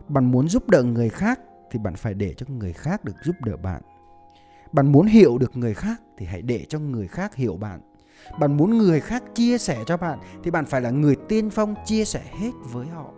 Bạn 0.07 0.31
muốn 0.31 0.47
giúp 0.47 0.69
đỡ 0.69 0.83
người 0.83 1.09
khác 1.09 1.39
thì 1.71 1.79
bạn 1.79 1.95
phải 1.95 2.13
để 2.13 2.33
cho 2.37 2.45
người 2.49 2.73
khác 2.73 3.05
được 3.05 3.15
giúp 3.23 3.35
đỡ 3.45 3.57
bạn. 3.57 3.81
Bạn 4.71 4.91
muốn 4.91 5.05
hiểu 5.05 5.37
được 5.37 5.57
người 5.57 5.73
khác 5.73 6.01
thì 6.17 6.25
hãy 6.25 6.41
để 6.41 6.65
cho 6.69 6.79
người 6.79 7.07
khác 7.07 7.35
hiểu 7.35 7.57
bạn. 7.57 7.79
Bạn 8.39 8.57
muốn 8.57 8.77
người 8.77 8.99
khác 8.99 9.23
chia 9.35 9.57
sẻ 9.57 9.83
cho 9.85 9.97
bạn 9.97 10.19
thì 10.43 10.51
bạn 10.51 10.65
phải 10.65 10.81
là 10.81 10.89
người 10.89 11.15
tiên 11.29 11.49
phong 11.49 11.75
chia 11.85 12.05
sẻ 12.05 12.23
hết 12.39 12.51
với 12.71 12.87
họ. 12.87 13.11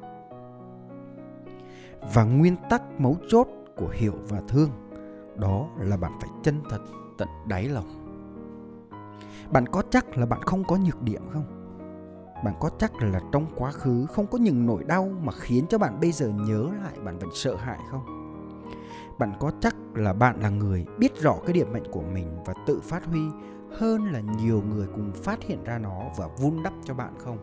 Và 2.14 2.24
nguyên 2.24 2.56
tắc 2.70 2.82
mấu 3.00 3.18
chốt 3.30 3.48
của 3.76 3.90
hiểu 3.94 4.14
và 4.28 4.42
thương, 4.48 4.70
đó 5.36 5.70
là 5.80 5.98
bạn 5.98 6.12
phải 6.22 6.30
chân 6.44 6.62
thật 6.70 6.82
tận 7.18 7.28
đáy 7.48 7.68
lòng. 7.68 8.04
Bạn 9.52 9.68
có 9.68 9.84
chắc 9.90 10.18
là 10.18 10.26
bạn 10.26 10.42
không 10.42 10.64
có 10.64 10.78
nhược 10.78 11.02
điểm 11.02 11.22
không? 11.34 11.46
Bạn 12.44 12.54
có 12.60 12.70
chắc 12.80 12.96
là 13.02 13.22
trong 13.32 13.46
quá 13.56 13.72
khứ 13.72 14.06
không 14.06 14.28
có 14.28 14.38
những 14.38 14.66
nỗi 14.66 14.84
đau 14.84 15.12
mà 15.24 15.32
khiến 15.32 15.66
cho 15.70 15.78
bạn 15.78 16.00
bây 16.00 16.12
giờ 16.12 16.28
nhớ 16.28 16.70
lại 16.84 16.94
bạn 17.04 17.20
vẫn 17.20 17.30
sợ 17.34 17.56
hãi 17.56 17.80
không? 17.92 18.17
Bạn 19.20 19.34
có 19.40 19.52
chắc 19.62 19.76
là 19.94 20.14
bạn 20.14 20.40
là 20.42 20.50
người 20.50 20.86
biết 20.98 21.22
rõ 21.22 21.36
cái 21.46 21.54
điểm 21.54 21.74
mạnh 21.74 21.84
của 21.92 22.02
mình 22.02 22.38
và 22.46 22.54
tự 22.66 22.80
phát 22.84 23.06
huy 23.06 23.22
hơn 23.72 24.12
là 24.12 24.20
nhiều 24.20 24.64
người 24.70 24.88
cùng 24.96 25.12
phát 25.12 25.44
hiện 25.44 25.64
ra 25.64 25.78
nó 25.78 26.04
và 26.18 26.28
vun 26.28 26.64
đắp 26.64 26.74
cho 26.86 26.94
bạn 26.94 27.14
không? 27.18 27.38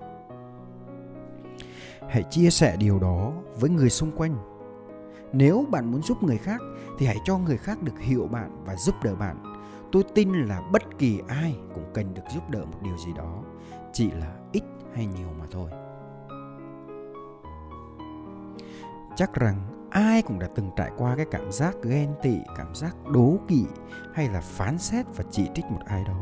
Hãy 2.09 2.23
chia 2.31 2.50
sẻ 2.50 2.76
điều 2.76 2.99
đó 2.99 3.32
với 3.61 3.71
người 3.71 3.91
xung 3.91 4.12
quanh. 4.12 4.37
Nếu 5.32 5.67
bạn 5.71 5.93
muốn 5.93 6.03
giúp 6.03 6.23
người 6.23 6.38
khác 6.38 6.61
thì 6.99 7.06
hãy 7.06 7.17
cho 7.25 7.38
người 7.38 7.56
khác 7.56 7.82
được 7.82 7.99
hiểu 7.99 8.26
bạn 8.26 8.65
và 8.65 8.76
giúp 8.76 8.94
đỡ 9.03 9.15
bạn. 9.15 9.37
Tôi 9.93 10.03
tin 10.15 10.32
là 10.32 10.62
bất 10.73 10.82
kỳ 10.99 11.21
ai 11.29 11.56
cũng 11.75 11.85
cần 11.94 12.15
được 12.15 12.23
giúp 12.35 12.50
đỡ 12.50 12.65
một 12.65 12.79
điều 12.82 12.97
gì 12.97 13.12
đó, 13.17 13.43
chỉ 13.93 14.11
là 14.11 14.37
ít 14.53 14.62
hay 14.94 15.06
nhiều 15.06 15.29
mà 15.38 15.44
thôi. 15.50 15.71
Chắc 19.17 19.35
rằng 19.35 19.83
ai 19.94 20.23
cũng 20.23 20.38
đã 20.38 20.49
từng 20.55 20.70
trải 20.76 20.91
qua 20.96 21.17
cái 21.17 21.26
cảm 21.31 21.52
giác 21.52 21.76
ghen 21.82 22.14
tị, 22.23 22.37
cảm 22.56 22.75
giác 22.75 22.96
đố 23.06 23.37
kỵ 23.49 23.64
hay 24.14 24.29
là 24.29 24.41
phán 24.41 24.79
xét 24.79 25.06
và 25.17 25.25
chỉ 25.31 25.49
trích 25.55 25.64
một 25.64 25.81
ai 25.87 26.05
đó. 26.05 26.19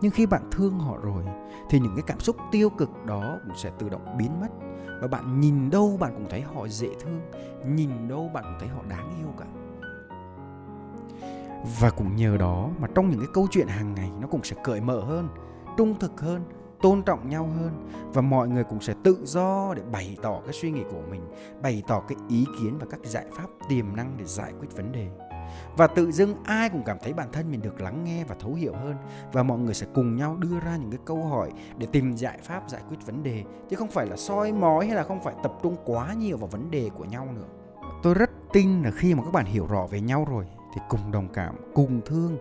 Nhưng 0.00 0.10
khi 0.12 0.26
bạn 0.26 0.42
thương 0.50 0.78
họ 0.78 0.96
rồi, 1.02 1.24
thì 1.70 1.80
những 1.80 1.94
cái 1.96 2.04
cảm 2.06 2.20
xúc 2.20 2.36
tiêu 2.52 2.70
cực 2.70 2.90
đó 3.06 3.38
cũng 3.46 3.56
sẽ 3.56 3.70
tự 3.78 3.88
động 3.88 4.16
biến 4.18 4.40
mất. 4.40 4.48
Và 5.00 5.08
bạn 5.08 5.40
nhìn 5.40 5.70
đâu 5.70 5.96
bạn 6.00 6.14
cũng 6.14 6.26
thấy 6.30 6.40
họ 6.40 6.68
dễ 6.68 6.88
thương, 7.00 7.20
nhìn 7.66 8.08
đâu 8.08 8.30
bạn 8.34 8.44
cũng 8.44 8.56
thấy 8.60 8.68
họ 8.68 8.82
đáng 8.88 9.10
yêu 9.18 9.28
cả. 9.38 9.46
Và 11.80 11.90
cũng 11.90 12.16
nhờ 12.16 12.36
đó 12.36 12.70
mà 12.78 12.88
trong 12.94 13.10
những 13.10 13.20
cái 13.20 13.28
câu 13.34 13.46
chuyện 13.50 13.68
hàng 13.68 13.94
ngày, 13.94 14.10
nó 14.20 14.26
cũng 14.26 14.44
sẽ 14.44 14.56
cởi 14.64 14.80
mở 14.80 15.00
hơn, 15.00 15.28
trung 15.76 15.98
thực 15.98 16.20
hơn 16.20 16.44
tôn 16.82 17.02
trọng 17.02 17.28
nhau 17.28 17.50
hơn 17.56 17.90
và 18.12 18.22
mọi 18.22 18.48
người 18.48 18.64
cũng 18.64 18.80
sẽ 18.80 18.94
tự 19.04 19.18
do 19.24 19.74
để 19.74 19.82
bày 19.92 20.16
tỏ 20.22 20.40
cái 20.44 20.52
suy 20.52 20.70
nghĩ 20.70 20.82
của 20.90 21.02
mình, 21.10 21.22
bày 21.62 21.82
tỏ 21.88 22.00
cái 22.00 22.18
ý 22.28 22.44
kiến 22.60 22.78
và 22.80 22.86
các 22.90 23.00
giải 23.04 23.26
pháp 23.32 23.46
tiềm 23.68 23.96
năng 23.96 24.14
để 24.18 24.24
giải 24.24 24.52
quyết 24.60 24.76
vấn 24.76 24.92
đề. 24.92 25.08
Và 25.76 25.86
tự 25.86 26.12
dưng 26.12 26.34
ai 26.44 26.68
cũng 26.68 26.82
cảm 26.86 26.96
thấy 27.02 27.12
bản 27.12 27.28
thân 27.32 27.50
mình 27.50 27.62
được 27.62 27.80
lắng 27.80 28.04
nghe 28.04 28.24
và 28.24 28.34
thấu 28.40 28.54
hiểu 28.54 28.72
hơn 28.74 28.96
và 29.32 29.42
mọi 29.42 29.58
người 29.58 29.74
sẽ 29.74 29.86
cùng 29.94 30.16
nhau 30.16 30.36
đưa 30.36 30.60
ra 30.60 30.76
những 30.76 30.90
cái 30.90 31.00
câu 31.04 31.24
hỏi 31.24 31.52
để 31.78 31.86
tìm 31.92 32.16
giải 32.16 32.38
pháp 32.42 32.62
giải 32.68 32.82
quyết 32.88 33.06
vấn 33.06 33.22
đề, 33.22 33.44
chứ 33.70 33.76
không 33.76 33.88
phải 33.88 34.06
là 34.06 34.16
soi 34.16 34.52
mói 34.52 34.86
hay 34.86 34.96
là 34.96 35.02
không 35.02 35.20
phải 35.20 35.34
tập 35.42 35.52
trung 35.62 35.76
quá 35.84 36.14
nhiều 36.14 36.36
vào 36.36 36.48
vấn 36.48 36.70
đề 36.70 36.90
của 36.98 37.04
nhau 37.04 37.28
nữa. 37.34 37.46
Tôi 38.02 38.14
rất 38.14 38.30
tin 38.52 38.82
là 38.82 38.90
khi 38.90 39.14
mà 39.14 39.22
các 39.24 39.32
bạn 39.32 39.44
hiểu 39.44 39.66
rõ 39.66 39.86
về 39.90 40.00
nhau 40.00 40.26
rồi 40.30 40.44
thì 40.74 40.80
cùng 40.88 41.12
đồng 41.12 41.28
cảm, 41.28 41.54
cùng 41.74 42.00
thương 42.06 42.36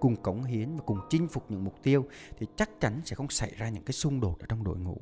cùng 0.00 0.16
cống 0.16 0.42
hiến 0.44 0.76
và 0.76 0.82
cùng 0.86 0.98
chinh 1.10 1.28
phục 1.28 1.44
những 1.48 1.64
mục 1.64 1.74
tiêu, 1.82 2.04
thì 2.38 2.46
chắc 2.56 2.70
chắn 2.80 3.00
sẽ 3.04 3.16
không 3.16 3.28
xảy 3.28 3.52
ra 3.56 3.68
những 3.68 3.84
cái 3.84 3.92
xung 3.92 4.20
đột 4.20 4.36
ở 4.40 4.46
trong 4.48 4.64
đội 4.64 4.76
ngũ. 4.76 4.96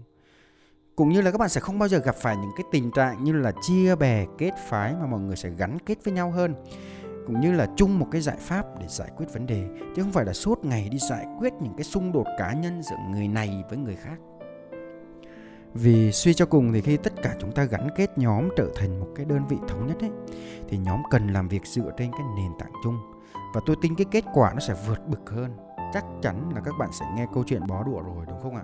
Cũng 0.96 1.08
như 1.08 1.20
là 1.20 1.30
các 1.30 1.38
bạn 1.38 1.48
sẽ 1.48 1.60
không 1.60 1.78
bao 1.78 1.88
giờ 1.88 1.98
gặp 1.98 2.16
phải 2.16 2.36
những 2.36 2.50
cái 2.56 2.64
tình 2.72 2.90
trạng 2.90 3.24
như 3.24 3.32
là 3.32 3.52
chia 3.62 3.96
bè, 3.96 4.26
kết 4.38 4.52
phái 4.68 4.94
mà 4.94 5.06
mọi 5.06 5.20
người 5.20 5.36
sẽ 5.36 5.50
gắn 5.50 5.78
kết 5.78 6.04
với 6.04 6.14
nhau 6.14 6.30
hơn. 6.30 6.54
Cũng 7.26 7.40
như 7.40 7.52
là 7.52 7.68
chung 7.76 7.98
một 7.98 8.06
cái 8.10 8.20
giải 8.20 8.36
pháp 8.40 8.66
để 8.80 8.86
giải 8.88 9.10
quyết 9.16 9.26
vấn 9.32 9.46
đề, 9.46 9.68
chứ 9.96 10.02
không 10.02 10.12
phải 10.12 10.24
là 10.24 10.32
suốt 10.32 10.64
ngày 10.64 10.88
đi 10.88 10.98
giải 10.98 11.26
quyết 11.38 11.52
những 11.60 11.74
cái 11.76 11.84
xung 11.84 12.12
đột 12.12 12.26
cá 12.38 12.52
nhân 12.52 12.82
giữa 12.82 12.96
người 13.10 13.28
này 13.28 13.64
với 13.68 13.78
người 13.78 13.96
khác. 13.96 14.16
Vì 15.74 16.12
suy 16.12 16.34
cho 16.34 16.46
cùng 16.46 16.72
thì 16.72 16.80
khi 16.80 16.96
tất 16.96 17.12
cả 17.22 17.36
chúng 17.40 17.52
ta 17.52 17.64
gắn 17.64 17.88
kết, 17.96 18.18
nhóm 18.18 18.48
trở 18.56 18.70
thành 18.76 19.00
một 19.00 19.08
cái 19.14 19.26
đơn 19.26 19.46
vị 19.48 19.56
thống 19.68 19.86
nhất 19.86 20.00
ấy, 20.00 20.10
thì 20.68 20.78
nhóm 20.78 21.02
cần 21.10 21.28
làm 21.28 21.48
việc 21.48 21.66
dựa 21.66 21.90
trên 21.96 22.12
cái 22.12 22.22
nền 22.36 22.50
tảng 22.58 22.72
chung 22.84 22.98
và 23.54 23.60
tôi 23.66 23.76
tin 23.82 23.94
cái 23.94 24.06
kết 24.10 24.24
quả 24.34 24.52
nó 24.52 24.60
sẽ 24.60 24.74
vượt 24.86 25.08
bực 25.08 25.30
hơn. 25.30 25.56
Chắc 25.92 26.04
chắn 26.22 26.50
là 26.54 26.60
các 26.60 26.74
bạn 26.78 26.88
sẽ 26.92 27.06
nghe 27.16 27.26
câu 27.34 27.44
chuyện 27.46 27.66
bó 27.66 27.82
đũa 27.82 28.00
rồi, 28.00 28.26
đúng 28.28 28.40
không 28.42 28.56
ạ? 28.56 28.62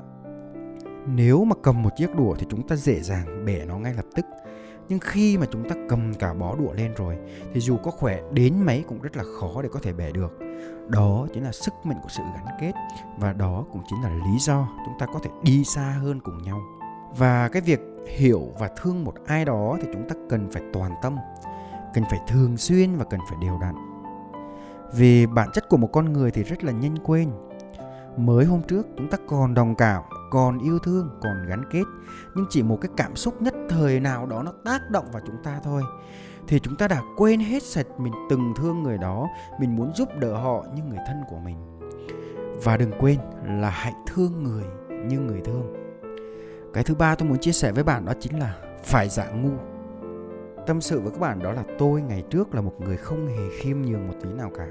Nếu 1.06 1.44
mà 1.44 1.56
cầm 1.62 1.82
một 1.82 1.90
chiếc 1.96 2.16
đũa 2.16 2.34
thì 2.34 2.46
chúng 2.50 2.68
ta 2.68 2.76
dễ 2.76 3.00
dàng 3.00 3.44
bẻ 3.46 3.64
nó 3.64 3.78
ngay 3.78 3.94
lập 3.94 4.04
tức. 4.14 4.24
Nhưng 4.88 4.98
khi 4.98 5.38
mà 5.38 5.46
chúng 5.50 5.68
ta 5.68 5.76
cầm 5.88 6.14
cả 6.14 6.34
bó 6.34 6.54
đũa 6.56 6.72
lên 6.72 6.94
rồi, 6.94 7.18
thì 7.54 7.60
dù 7.60 7.76
có 7.76 7.90
khỏe 7.90 8.20
đến 8.32 8.62
mấy 8.66 8.84
cũng 8.88 9.00
rất 9.00 9.16
là 9.16 9.24
khó 9.40 9.62
để 9.62 9.68
có 9.72 9.80
thể 9.82 9.92
bẻ 9.92 10.12
được. 10.12 10.38
Đó 10.88 11.26
chính 11.34 11.44
là 11.44 11.52
sức 11.52 11.74
mạnh 11.84 11.98
của 12.02 12.08
sự 12.08 12.22
gắn 12.34 12.56
kết 12.60 12.72
và 13.18 13.32
đó 13.32 13.64
cũng 13.72 13.82
chính 13.90 14.02
là 14.02 14.10
lý 14.10 14.38
do 14.38 14.68
chúng 14.84 14.94
ta 14.98 15.06
có 15.06 15.18
thể 15.22 15.30
đi 15.42 15.64
xa 15.64 15.98
hơn 16.02 16.20
cùng 16.20 16.42
nhau. 16.42 16.60
Và 17.16 17.48
cái 17.48 17.62
việc 17.62 17.80
hiểu 18.16 18.42
và 18.58 18.70
thương 18.76 19.04
một 19.04 19.14
ai 19.26 19.44
đó 19.44 19.76
thì 19.80 19.88
chúng 19.92 20.08
ta 20.08 20.14
cần 20.30 20.50
phải 20.52 20.62
toàn 20.72 20.92
tâm, 21.02 21.16
cần 21.94 22.04
phải 22.10 22.20
thường 22.28 22.56
xuyên 22.56 22.96
và 22.96 23.04
cần 23.04 23.20
phải 23.28 23.38
đều 23.40 23.58
đặn 23.60 23.74
vì 24.92 25.26
bản 25.26 25.50
chất 25.52 25.68
của 25.68 25.76
một 25.76 25.86
con 25.92 26.12
người 26.12 26.30
thì 26.30 26.42
rất 26.42 26.64
là 26.64 26.72
nhanh 26.72 26.96
quên. 27.04 27.30
Mới 28.16 28.44
hôm 28.44 28.62
trước, 28.62 28.86
chúng 28.96 29.10
ta 29.10 29.18
còn 29.26 29.54
đồng 29.54 29.74
cảm, 29.74 30.02
còn 30.30 30.58
yêu 30.58 30.78
thương, 30.78 31.10
còn 31.22 31.46
gắn 31.48 31.64
kết, 31.70 31.84
nhưng 32.34 32.46
chỉ 32.50 32.62
một 32.62 32.78
cái 32.80 32.90
cảm 32.96 33.16
xúc 33.16 33.42
nhất 33.42 33.54
thời 33.68 34.00
nào 34.00 34.26
đó 34.26 34.42
nó 34.42 34.52
tác 34.64 34.90
động 34.90 35.04
vào 35.12 35.22
chúng 35.26 35.36
ta 35.44 35.60
thôi. 35.64 35.82
Thì 36.48 36.60
chúng 36.60 36.76
ta 36.76 36.88
đã 36.88 37.02
quên 37.16 37.40
hết 37.40 37.62
sạch 37.62 37.86
mình 37.98 38.12
từng 38.30 38.52
thương 38.56 38.82
người 38.82 38.98
đó, 38.98 39.28
mình 39.60 39.76
muốn 39.76 39.92
giúp 39.94 40.08
đỡ 40.18 40.34
họ 40.34 40.64
như 40.74 40.82
người 40.82 40.98
thân 41.06 41.16
của 41.30 41.38
mình. 41.38 41.56
Và 42.64 42.76
đừng 42.76 42.90
quên 42.98 43.18
là 43.44 43.70
hãy 43.70 43.92
thương 44.06 44.44
người 44.44 44.64
như 45.06 45.20
người 45.20 45.40
thương. 45.44 45.74
Cái 46.74 46.84
thứ 46.84 46.94
ba 46.94 47.14
tôi 47.14 47.28
muốn 47.28 47.38
chia 47.38 47.52
sẻ 47.52 47.72
với 47.72 47.84
bạn 47.84 48.04
đó 48.04 48.12
chính 48.20 48.38
là 48.38 48.54
phải 48.84 49.08
dạng 49.08 49.42
ngu 49.42 49.77
tâm 50.68 50.80
sự 50.80 51.00
với 51.00 51.10
các 51.10 51.20
bạn 51.20 51.38
đó 51.42 51.52
là 51.52 51.64
tôi 51.78 52.02
ngày 52.02 52.22
trước 52.30 52.54
là 52.54 52.60
một 52.60 52.74
người 52.78 52.96
không 52.96 53.26
hề 53.26 53.48
khiêm 53.58 53.82
nhường 53.82 54.08
một 54.08 54.14
tí 54.22 54.32
nào 54.32 54.50
cả. 54.58 54.66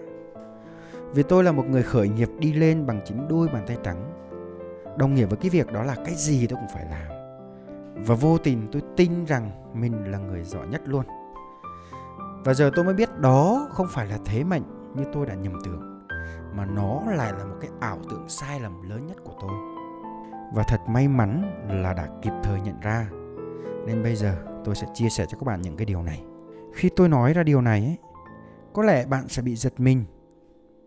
Vì 1.14 1.24
tôi 1.24 1.44
là 1.44 1.52
một 1.52 1.66
người 1.70 1.84
khởi 1.84 2.10
nghiệp 2.10 2.30
đi 2.40 2.54
lên 2.54 2.86
bằng 2.86 3.02
chính 3.06 3.28
đôi 3.28 3.48
bàn 3.48 3.64
tay 3.68 3.78
trắng. 3.84 4.12
Đồng 4.98 5.16
nghĩa 5.16 5.26
với 5.26 5.38
cái 5.38 5.50
việc 5.50 5.74
đó 5.74 5.84
là 5.84 5.96
cái 6.06 6.16
gì 6.16 6.48
tôi 6.48 6.60
cũng 6.60 6.70
phải 6.74 6.86
làm. 6.86 7.08
Và 8.06 8.16
vô 8.16 8.38
tình 8.38 8.68
tôi 8.72 8.82
tin 8.96 9.26
rằng 9.26 9.52
mình 9.74 10.12
là 10.12 10.18
người 10.18 10.44
giỏi 10.44 10.68
nhất 10.68 10.82
luôn. 10.86 11.04
Và 12.44 12.54
giờ 12.54 12.72
tôi 12.76 12.86
mới 12.86 12.94
biết 12.94 13.20
đó 13.20 13.68
không 13.72 13.88
phải 13.90 14.08
là 14.08 14.18
thế 14.26 14.44
mạnh 14.44 14.94
như 14.96 15.04
tôi 15.14 15.26
đã 15.26 15.34
nhầm 15.34 15.54
tưởng, 15.66 16.08
mà 16.56 16.66
nó 16.66 17.02
lại 17.06 17.34
là 17.38 17.46
một 17.46 17.56
cái 17.62 17.70
ảo 17.80 17.98
tưởng 18.10 18.30
sai 18.30 18.60
lầm 18.60 18.90
lớn 18.90 19.08
nhất 19.08 19.18
của 19.24 19.34
tôi. 19.42 19.52
Và 20.56 20.64
thật 20.68 20.80
may 20.88 21.08
mắn 21.08 21.44
là 21.84 21.94
đã 21.94 22.08
kịp 22.22 22.34
thời 22.44 22.62
nhận 22.62 22.80
ra 22.82 23.08
nên 23.86 24.04
bây 24.04 24.16
giờ 24.16 24.36
tôi 24.66 24.76
sẽ 24.76 24.88
chia 24.94 25.10
sẻ 25.10 25.26
cho 25.30 25.38
các 25.38 25.46
bạn 25.46 25.62
những 25.62 25.78
cái 25.78 25.86
điều 25.86 26.04
này. 26.04 26.24
Khi 26.74 26.90
tôi 26.96 27.10
nói 27.10 27.34
ra 27.34 27.44
điều 27.44 27.62
này 27.62 27.82
ấy, 27.82 27.98
có 28.74 28.84
lẽ 28.84 29.06
bạn 29.06 29.28
sẽ 29.28 29.42
bị 29.42 29.56
giật 29.56 29.74
mình. 29.78 30.06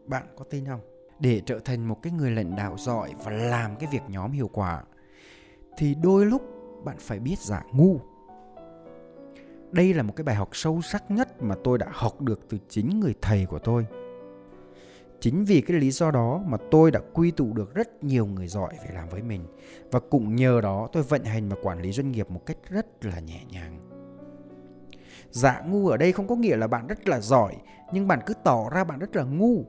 Bạn 0.06 0.26
có 0.36 0.44
tin 0.50 0.66
không? 0.66 0.80
Để 1.18 1.42
trở 1.46 1.58
thành 1.58 1.88
một 1.88 2.02
cái 2.02 2.12
người 2.12 2.30
lãnh 2.30 2.56
đạo 2.56 2.74
giỏi 2.78 3.14
và 3.24 3.32
làm 3.32 3.76
cái 3.76 3.88
việc 3.92 4.02
nhóm 4.08 4.32
hiệu 4.32 4.50
quả 4.52 4.82
thì 5.78 5.94
đôi 5.94 6.26
lúc 6.26 6.42
bạn 6.84 6.96
phải 6.98 7.18
biết 7.18 7.38
giả 7.38 7.62
ngu. 7.72 8.00
Đây 9.70 9.94
là 9.94 10.02
một 10.02 10.12
cái 10.16 10.24
bài 10.24 10.34
học 10.34 10.48
sâu 10.52 10.82
sắc 10.82 11.10
nhất 11.10 11.42
mà 11.42 11.54
tôi 11.64 11.78
đã 11.78 11.86
học 11.90 12.20
được 12.20 12.40
từ 12.48 12.58
chính 12.68 13.00
người 13.00 13.14
thầy 13.22 13.46
của 13.46 13.58
tôi 13.58 13.86
chính 15.20 15.44
vì 15.44 15.60
cái 15.60 15.76
lý 15.76 15.90
do 15.90 16.10
đó 16.10 16.40
mà 16.46 16.58
tôi 16.70 16.90
đã 16.90 17.00
quy 17.12 17.30
tụ 17.30 17.52
được 17.52 17.74
rất 17.74 18.04
nhiều 18.04 18.26
người 18.26 18.48
giỏi 18.48 18.72
về 18.84 18.94
làm 18.94 19.08
với 19.08 19.22
mình. 19.22 19.46
Và 19.90 20.00
cũng 20.10 20.36
nhờ 20.36 20.60
đó 20.60 20.88
tôi 20.92 21.02
vận 21.02 21.24
hành 21.24 21.48
và 21.48 21.56
quản 21.62 21.82
lý 21.82 21.92
doanh 21.92 22.12
nghiệp 22.12 22.30
một 22.30 22.46
cách 22.46 22.56
rất 22.68 23.04
là 23.04 23.20
nhẹ 23.20 23.40
nhàng. 23.48 23.78
Dạ 25.30 25.60
ngu 25.66 25.88
ở 25.88 25.96
đây 25.96 26.12
không 26.12 26.28
có 26.28 26.36
nghĩa 26.36 26.56
là 26.56 26.66
bạn 26.66 26.86
rất 26.86 27.08
là 27.08 27.20
giỏi, 27.20 27.56
nhưng 27.92 28.08
bạn 28.08 28.20
cứ 28.26 28.34
tỏ 28.44 28.70
ra 28.70 28.84
bạn 28.84 28.98
rất 28.98 29.16
là 29.16 29.24
ngu. 29.24 29.64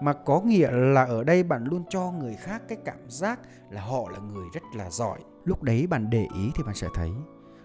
Mà 0.00 0.12
có 0.12 0.40
nghĩa 0.40 0.70
là 0.70 1.04
ở 1.04 1.24
đây 1.24 1.42
bạn 1.42 1.64
luôn 1.64 1.84
cho 1.88 2.12
người 2.12 2.34
khác 2.34 2.62
cái 2.68 2.78
cảm 2.84 3.10
giác 3.10 3.40
là 3.70 3.80
họ 3.80 4.10
là 4.12 4.18
người 4.18 4.44
rất 4.54 4.62
là 4.74 4.90
giỏi. 4.90 5.18
Lúc 5.44 5.62
đấy 5.62 5.86
bạn 5.86 6.10
để 6.10 6.26
ý 6.34 6.50
thì 6.54 6.62
bạn 6.62 6.74
sẽ 6.74 6.88
thấy, 6.94 7.10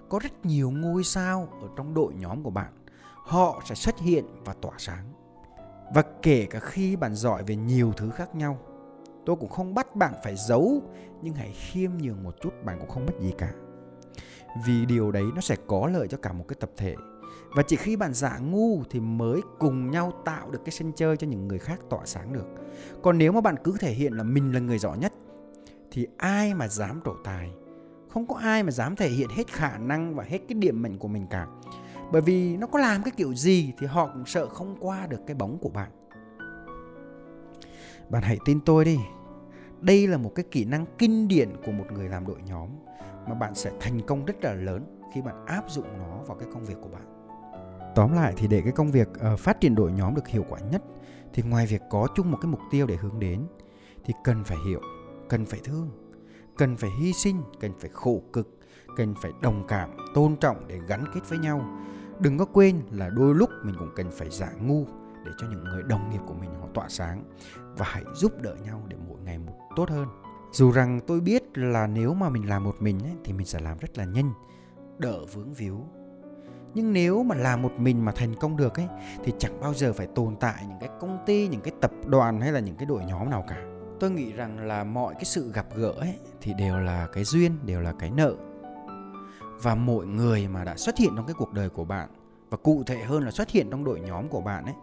có 0.09 0.19
rất 0.23 0.45
nhiều 0.45 0.71
ngôi 0.71 1.03
sao 1.03 1.47
ở 1.61 1.67
trong 1.77 1.93
đội 1.93 2.13
nhóm 2.13 2.43
của 2.43 2.49
bạn. 2.49 2.71
Họ 3.15 3.61
sẽ 3.65 3.75
xuất 3.75 3.99
hiện 3.99 4.25
và 4.45 4.53
tỏa 4.61 4.73
sáng 4.77 5.05
và 5.93 6.03
kể 6.21 6.47
cả 6.49 6.59
khi 6.59 6.95
bạn 6.95 7.15
giỏi 7.15 7.43
về 7.43 7.55
nhiều 7.55 7.93
thứ 7.97 8.09
khác 8.09 8.35
nhau, 8.35 8.57
tôi 9.25 9.35
cũng 9.35 9.49
không 9.49 9.73
bắt 9.73 9.95
bạn 9.95 10.13
phải 10.23 10.35
giấu, 10.35 10.81
nhưng 11.21 11.33
hãy 11.33 11.51
khiêm 11.51 11.91
nhường 11.97 12.23
một 12.23 12.35
chút, 12.41 12.53
bạn 12.63 12.79
cũng 12.79 12.89
không 12.89 13.05
mất 13.05 13.13
gì 13.19 13.33
cả. 13.37 13.53
Vì 14.65 14.85
điều 14.85 15.11
đấy 15.11 15.23
nó 15.35 15.41
sẽ 15.41 15.55
có 15.67 15.89
lợi 15.93 16.07
cho 16.07 16.17
cả 16.17 16.33
một 16.33 16.45
cái 16.47 16.55
tập 16.59 16.69
thể. 16.77 16.95
Và 17.55 17.63
chỉ 17.67 17.75
khi 17.75 17.95
bạn 17.95 18.13
giả 18.13 18.37
ngu 18.37 18.83
thì 18.89 18.99
mới 18.99 19.41
cùng 19.59 19.91
nhau 19.91 20.13
tạo 20.25 20.51
được 20.51 20.59
cái 20.65 20.71
sân 20.71 20.91
chơi 20.95 21.17
cho 21.17 21.27
những 21.27 21.47
người 21.47 21.59
khác 21.59 21.79
tỏa 21.89 22.05
sáng 22.05 22.33
được. 22.33 22.45
Còn 23.01 23.17
nếu 23.17 23.31
mà 23.31 23.41
bạn 23.41 23.55
cứ 23.63 23.75
thể 23.79 23.91
hiện 23.91 24.13
là 24.13 24.23
mình 24.23 24.53
là 24.53 24.59
người 24.59 24.79
giỏi 24.79 24.97
nhất, 24.97 25.13
thì 25.91 26.07
ai 26.17 26.53
mà 26.53 26.67
dám 26.67 27.01
trổ 27.05 27.13
tài? 27.23 27.51
Không 28.09 28.27
có 28.27 28.35
ai 28.35 28.63
mà 28.63 28.71
dám 28.71 28.95
thể 28.95 29.09
hiện 29.09 29.29
hết 29.35 29.47
khả 29.47 29.77
năng 29.77 30.15
và 30.15 30.23
hết 30.23 30.39
cái 30.47 30.55
điểm 30.55 30.81
mạnh 30.81 30.97
của 30.97 31.07
mình 31.07 31.27
cả 31.29 31.47
bởi 32.11 32.21
vì 32.21 32.57
nó 32.57 32.67
có 32.67 32.79
làm 32.79 33.03
cái 33.03 33.11
kiểu 33.17 33.35
gì 33.35 33.73
thì 33.79 33.87
họ 33.87 34.07
cũng 34.13 34.25
sợ 34.25 34.49
không 34.49 34.77
qua 34.79 35.07
được 35.07 35.19
cái 35.27 35.35
bóng 35.35 35.57
của 35.61 35.69
bạn. 35.69 35.91
Bạn 38.09 38.23
hãy 38.23 38.37
tin 38.45 38.59
tôi 38.59 38.85
đi. 38.85 38.99
Đây 39.81 40.07
là 40.07 40.17
một 40.17 40.31
cái 40.35 40.45
kỹ 40.51 40.65
năng 40.65 40.85
kinh 40.97 41.27
điển 41.27 41.49
của 41.65 41.71
một 41.71 41.85
người 41.91 42.09
làm 42.09 42.27
đội 42.27 42.41
nhóm 42.45 42.69
mà 43.27 43.33
bạn 43.33 43.55
sẽ 43.55 43.71
thành 43.79 44.01
công 44.07 44.25
rất 44.25 44.43
là 44.43 44.53
lớn 44.53 45.01
khi 45.13 45.21
bạn 45.21 45.45
áp 45.45 45.69
dụng 45.69 45.87
nó 45.97 46.23
vào 46.27 46.37
cái 46.37 46.49
công 46.53 46.65
việc 46.65 46.75
của 46.81 46.89
bạn. 46.89 47.31
Tóm 47.95 48.13
lại 48.13 48.33
thì 48.37 48.47
để 48.47 48.61
cái 48.61 48.71
công 48.71 48.91
việc 48.91 49.09
uh, 49.33 49.39
phát 49.39 49.61
triển 49.61 49.75
đội 49.75 49.91
nhóm 49.91 50.15
được 50.15 50.27
hiệu 50.27 50.45
quả 50.49 50.59
nhất 50.59 50.81
thì 51.33 51.43
ngoài 51.43 51.65
việc 51.65 51.81
có 51.89 52.07
chung 52.15 52.31
một 52.31 52.37
cái 52.41 52.51
mục 52.51 52.59
tiêu 52.71 52.87
để 52.87 52.95
hướng 52.95 53.19
đến 53.19 53.47
thì 54.05 54.13
cần 54.23 54.43
phải 54.43 54.57
hiểu 54.67 54.81
cần 55.29 55.45
phải 55.45 55.59
thương 55.63 55.89
cần 56.57 56.77
phải 56.77 56.89
hy 56.99 57.13
sinh 57.13 57.41
cần 57.59 57.71
phải 57.79 57.89
khổ 57.93 58.21
cực 58.33 58.59
cần 58.97 59.13
phải 59.21 59.31
đồng 59.41 59.67
cảm 59.67 59.89
tôn 60.13 60.35
trọng 60.35 60.67
để 60.67 60.79
gắn 60.87 61.05
kết 61.13 61.21
với 61.29 61.39
nhau 61.39 61.65
đừng 62.21 62.37
có 62.37 62.45
quên 62.45 62.81
là 62.91 63.09
đôi 63.09 63.35
lúc 63.35 63.49
mình 63.63 63.75
cũng 63.79 63.91
cần 63.95 64.11
phải 64.11 64.29
giả 64.29 64.51
ngu 64.61 64.85
để 65.25 65.31
cho 65.37 65.47
những 65.49 65.63
người 65.63 65.83
đồng 65.83 66.09
nghiệp 66.09 66.21
của 66.27 66.33
mình 66.33 66.49
họ 66.61 66.67
tỏa 66.73 66.89
sáng. 66.89 67.23
Và 67.77 67.85
hãy 67.89 68.03
giúp 68.13 68.41
đỡ 68.41 68.55
nhau 68.65 68.83
để 68.87 68.97
mỗi 69.07 69.19
ngày 69.21 69.37
một 69.37 69.53
tốt 69.75 69.89
hơn. 69.89 70.07
Dù 70.51 70.71
rằng 70.71 70.99
tôi 71.07 71.21
biết 71.21 71.43
là 71.57 71.87
nếu 71.87 72.13
mà 72.13 72.29
mình 72.29 72.49
làm 72.49 72.63
một 72.63 72.75
mình 72.79 72.99
ấy, 73.03 73.13
thì 73.23 73.33
mình 73.33 73.47
sẽ 73.47 73.59
làm 73.59 73.77
rất 73.77 73.97
là 73.97 74.05
nhanh 74.05 74.33
đỡ 74.97 75.25
vướng 75.33 75.53
víu. 75.53 75.85
Nhưng 76.73 76.93
nếu 76.93 77.23
mà 77.23 77.35
làm 77.35 77.61
một 77.61 77.71
mình 77.77 78.05
mà 78.05 78.11
thành 78.11 78.35
công 78.35 78.57
được 78.57 78.75
ấy 78.79 78.87
thì 79.23 79.33
chẳng 79.39 79.61
bao 79.61 79.73
giờ 79.73 79.93
phải 79.93 80.07
tồn 80.07 80.35
tại 80.39 80.65
những 80.69 80.77
cái 80.79 80.89
công 80.99 81.17
ty 81.25 81.47
những 81.47 81.61
cái 81.61 81.73
tập 81.81 81.91
đoàn 82.05 82.41
hay 82.41 82.51
là 82.51 82.59
những 82.59 82.75
cái 82.75 82.85
đội 82.85 83.03
nhóm 83.05 83.29
nào 83.29 83.45
cả. 83.47 83.63
Tôi 83.99 84.11
nghĩ 84.11 84.33
rằng 84.33 84.59
là 84.67 84.83
mọi 84.83 85.13
cái 85.13 85.25
sự 85.25 85.51
gặp 85.51 85.65
gỡ 85.75 85.91
ấy 85.91 86.15
thì 86.41 86.53
đều 86.53 86.79
là 86.79 87.07
cái 87.13 87.23
duyên 87.23 87.51
đều 87.65 87.81
là 87.81 87.93
cái 87.99 88.11
nợ 88.11 88.35
và 89.61 89.75
mỗi 89.75 90.05
người 90.05 90.47
mà 90.47 90.63
đã 90.63 90.75
xuất 90.75 90.97
hiện 90.97 91.13
trong 91.15 91.25
cái 91.25 91.33
cuộc 91.33 91.53
đời 91.53 91.69
của 91.69 91.85
bạn 91.85 92.09
và 92.49 92.57
cụ 92.57 92.83
thể 92.85 93.03
hơn 93.03 93.23
là 93.23 93.31
xuất 93.31 93.49
hiện 93.49 93.69
trong 93.69 93.83
đội 93.83 93.99
nhóm 93.99 94.27
của 94.27 94.41
bạn 94.41 94.65
ấy 94.65 94.75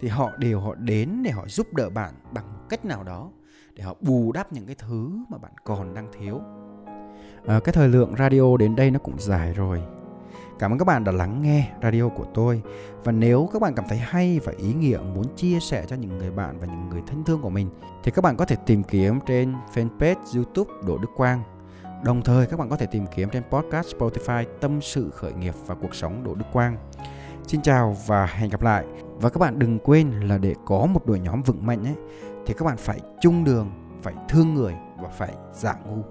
thì 0.00 0.08
họ 0.08 0.30
đều 0.38 0.60
họ 0.60 0.74
đến 0.74 1.22
để 1.22 1.30
họ 1.30 1.44
giúp 1.48 1.74
đỡ 1.74 1.90
bạn 1.90 2.14
bằng 2.32 2.44
một 2.54 2.60
cách 2.68 2.84
nào 2.84 3.02
đó 3.02 3.30
để 3.74 3.84
họ 3.84 3.94
bù 4.00 4.32
đắp 4.32 4.52
những 4.52 4.66
cái 4.66 4.74
thứ 4.78 5.10
mà 5.28 5.38
bạn 5.38 5.52
còn 5.64 5.94
đang 5.94 6.08
thiếu. 6.18 6.40
À, 7.46 7.60
cái 7.64 7.72
thời 7.72 7.88
lượng 7.88 8.14
radio 8.18 8.56
đến 8.56 8.76
đây 8.76 8.90
nó 8.90 8.98
cũng 8.98 9.18
dài 9.18 9.52
rồi. 9.52 9.82
Cảm 10.58 10.72
ơn 10.72 10.78
các 10.78 10.84
bạn 10.84 11.04
đã 11.04 11.12
lắng 11.12 11.42
nghe 11.42 11.72
radio 11.82 12.08
của 12.08 12.26
tôi. 12.34 12.62
Và 13.04 13.12
nếu 13.12 13.48
các 13.52 13.62
bạn 13.62 13.74
cảm 13.74 13.84
thấy 13.88 13.98
hay 13.98 14.40
và 14.44 14.52
ý 14.58 14.74
nghĩa 14.74 14.98
muốn 15.14 15.36
chia 15.36 15.60
sẻ 15.60 15.84
cho 15.88 15.96
những 15.96 16.18
người 16.18 16.30
bạn 16.30 16.58
và 16.60 16.66
những 16.66 16.88
người 16.88 17.02
thân 17.06 17.24
thương 17.24 17.42
của 17.42 17.50
mình 17.50 17.70
thì 18.04 18.10
các 18.10 18.22
bạn 18.22 18.36
có 18.36 18.44
thể 18.44 18.56
tìm 18.66 18.82
kiếm 18.82 19.18
trên 19.26 19.54
fanpage 19.74 20.34
YouTube 20.34 20.72
Đỗ 20.86 20.98
Đức 20.98 21.08
Quang. 21.16 21.55
Đồng 22.04 22.22
thời 22.22 22.46
các 22.46 22.58
bạn 22.58 22.68
có 22.68 22.76
thể 22.76 22.86
tìm 22.86 23.06
kiếm 23.14 23.28
trên 23.32 23.42
podcast 23.50 23.86
Spotify 23.96 24.44
Tâm 24.60 24.80
sự 24.82 25.10
khởi 25.10 25.32
nghiệp 25.32 25.54
và 25.66 25.74
cuộc 25.74 25.94
sống 25.94 26.24
Đỗ 26.24 26.34
Đức 26.34 26.44
Quang. 26.52 26.76
Xin 27.46 27.62
chào 27.62 27.96
và 28.06 28.26
hẹn 28.26 28.50
gặp 28.50 28.62
lại. 28.62 28.84
Và 29.16 29.30
các 29.30 29.38
bạn 29.38 29.58
đừng 29.58 29.78
quên 29.78 30.10
là 30.10 30.38
để 30.38 30.54
có 30.64 30.86
một 30.86 31.06
đội 31.06 31.20
nhóm 31.20 31.42
vững 31.42 31.66
mạnh 31.66 31.84
ấy 31.84 31.94
thì 32.46 32.54
các 32.58 32.64
bạn 32.64 32.76
phải 32.76 33.00
chung 33.20 33.44
đường, 33.44 33.70
phải 34.02 34.14
thương 34.28 34.54
người 34.54 34.74
và 35.02 35.08
phải 35.08 35.34
giả 35.52 35.74
ngu. 35.86 36.02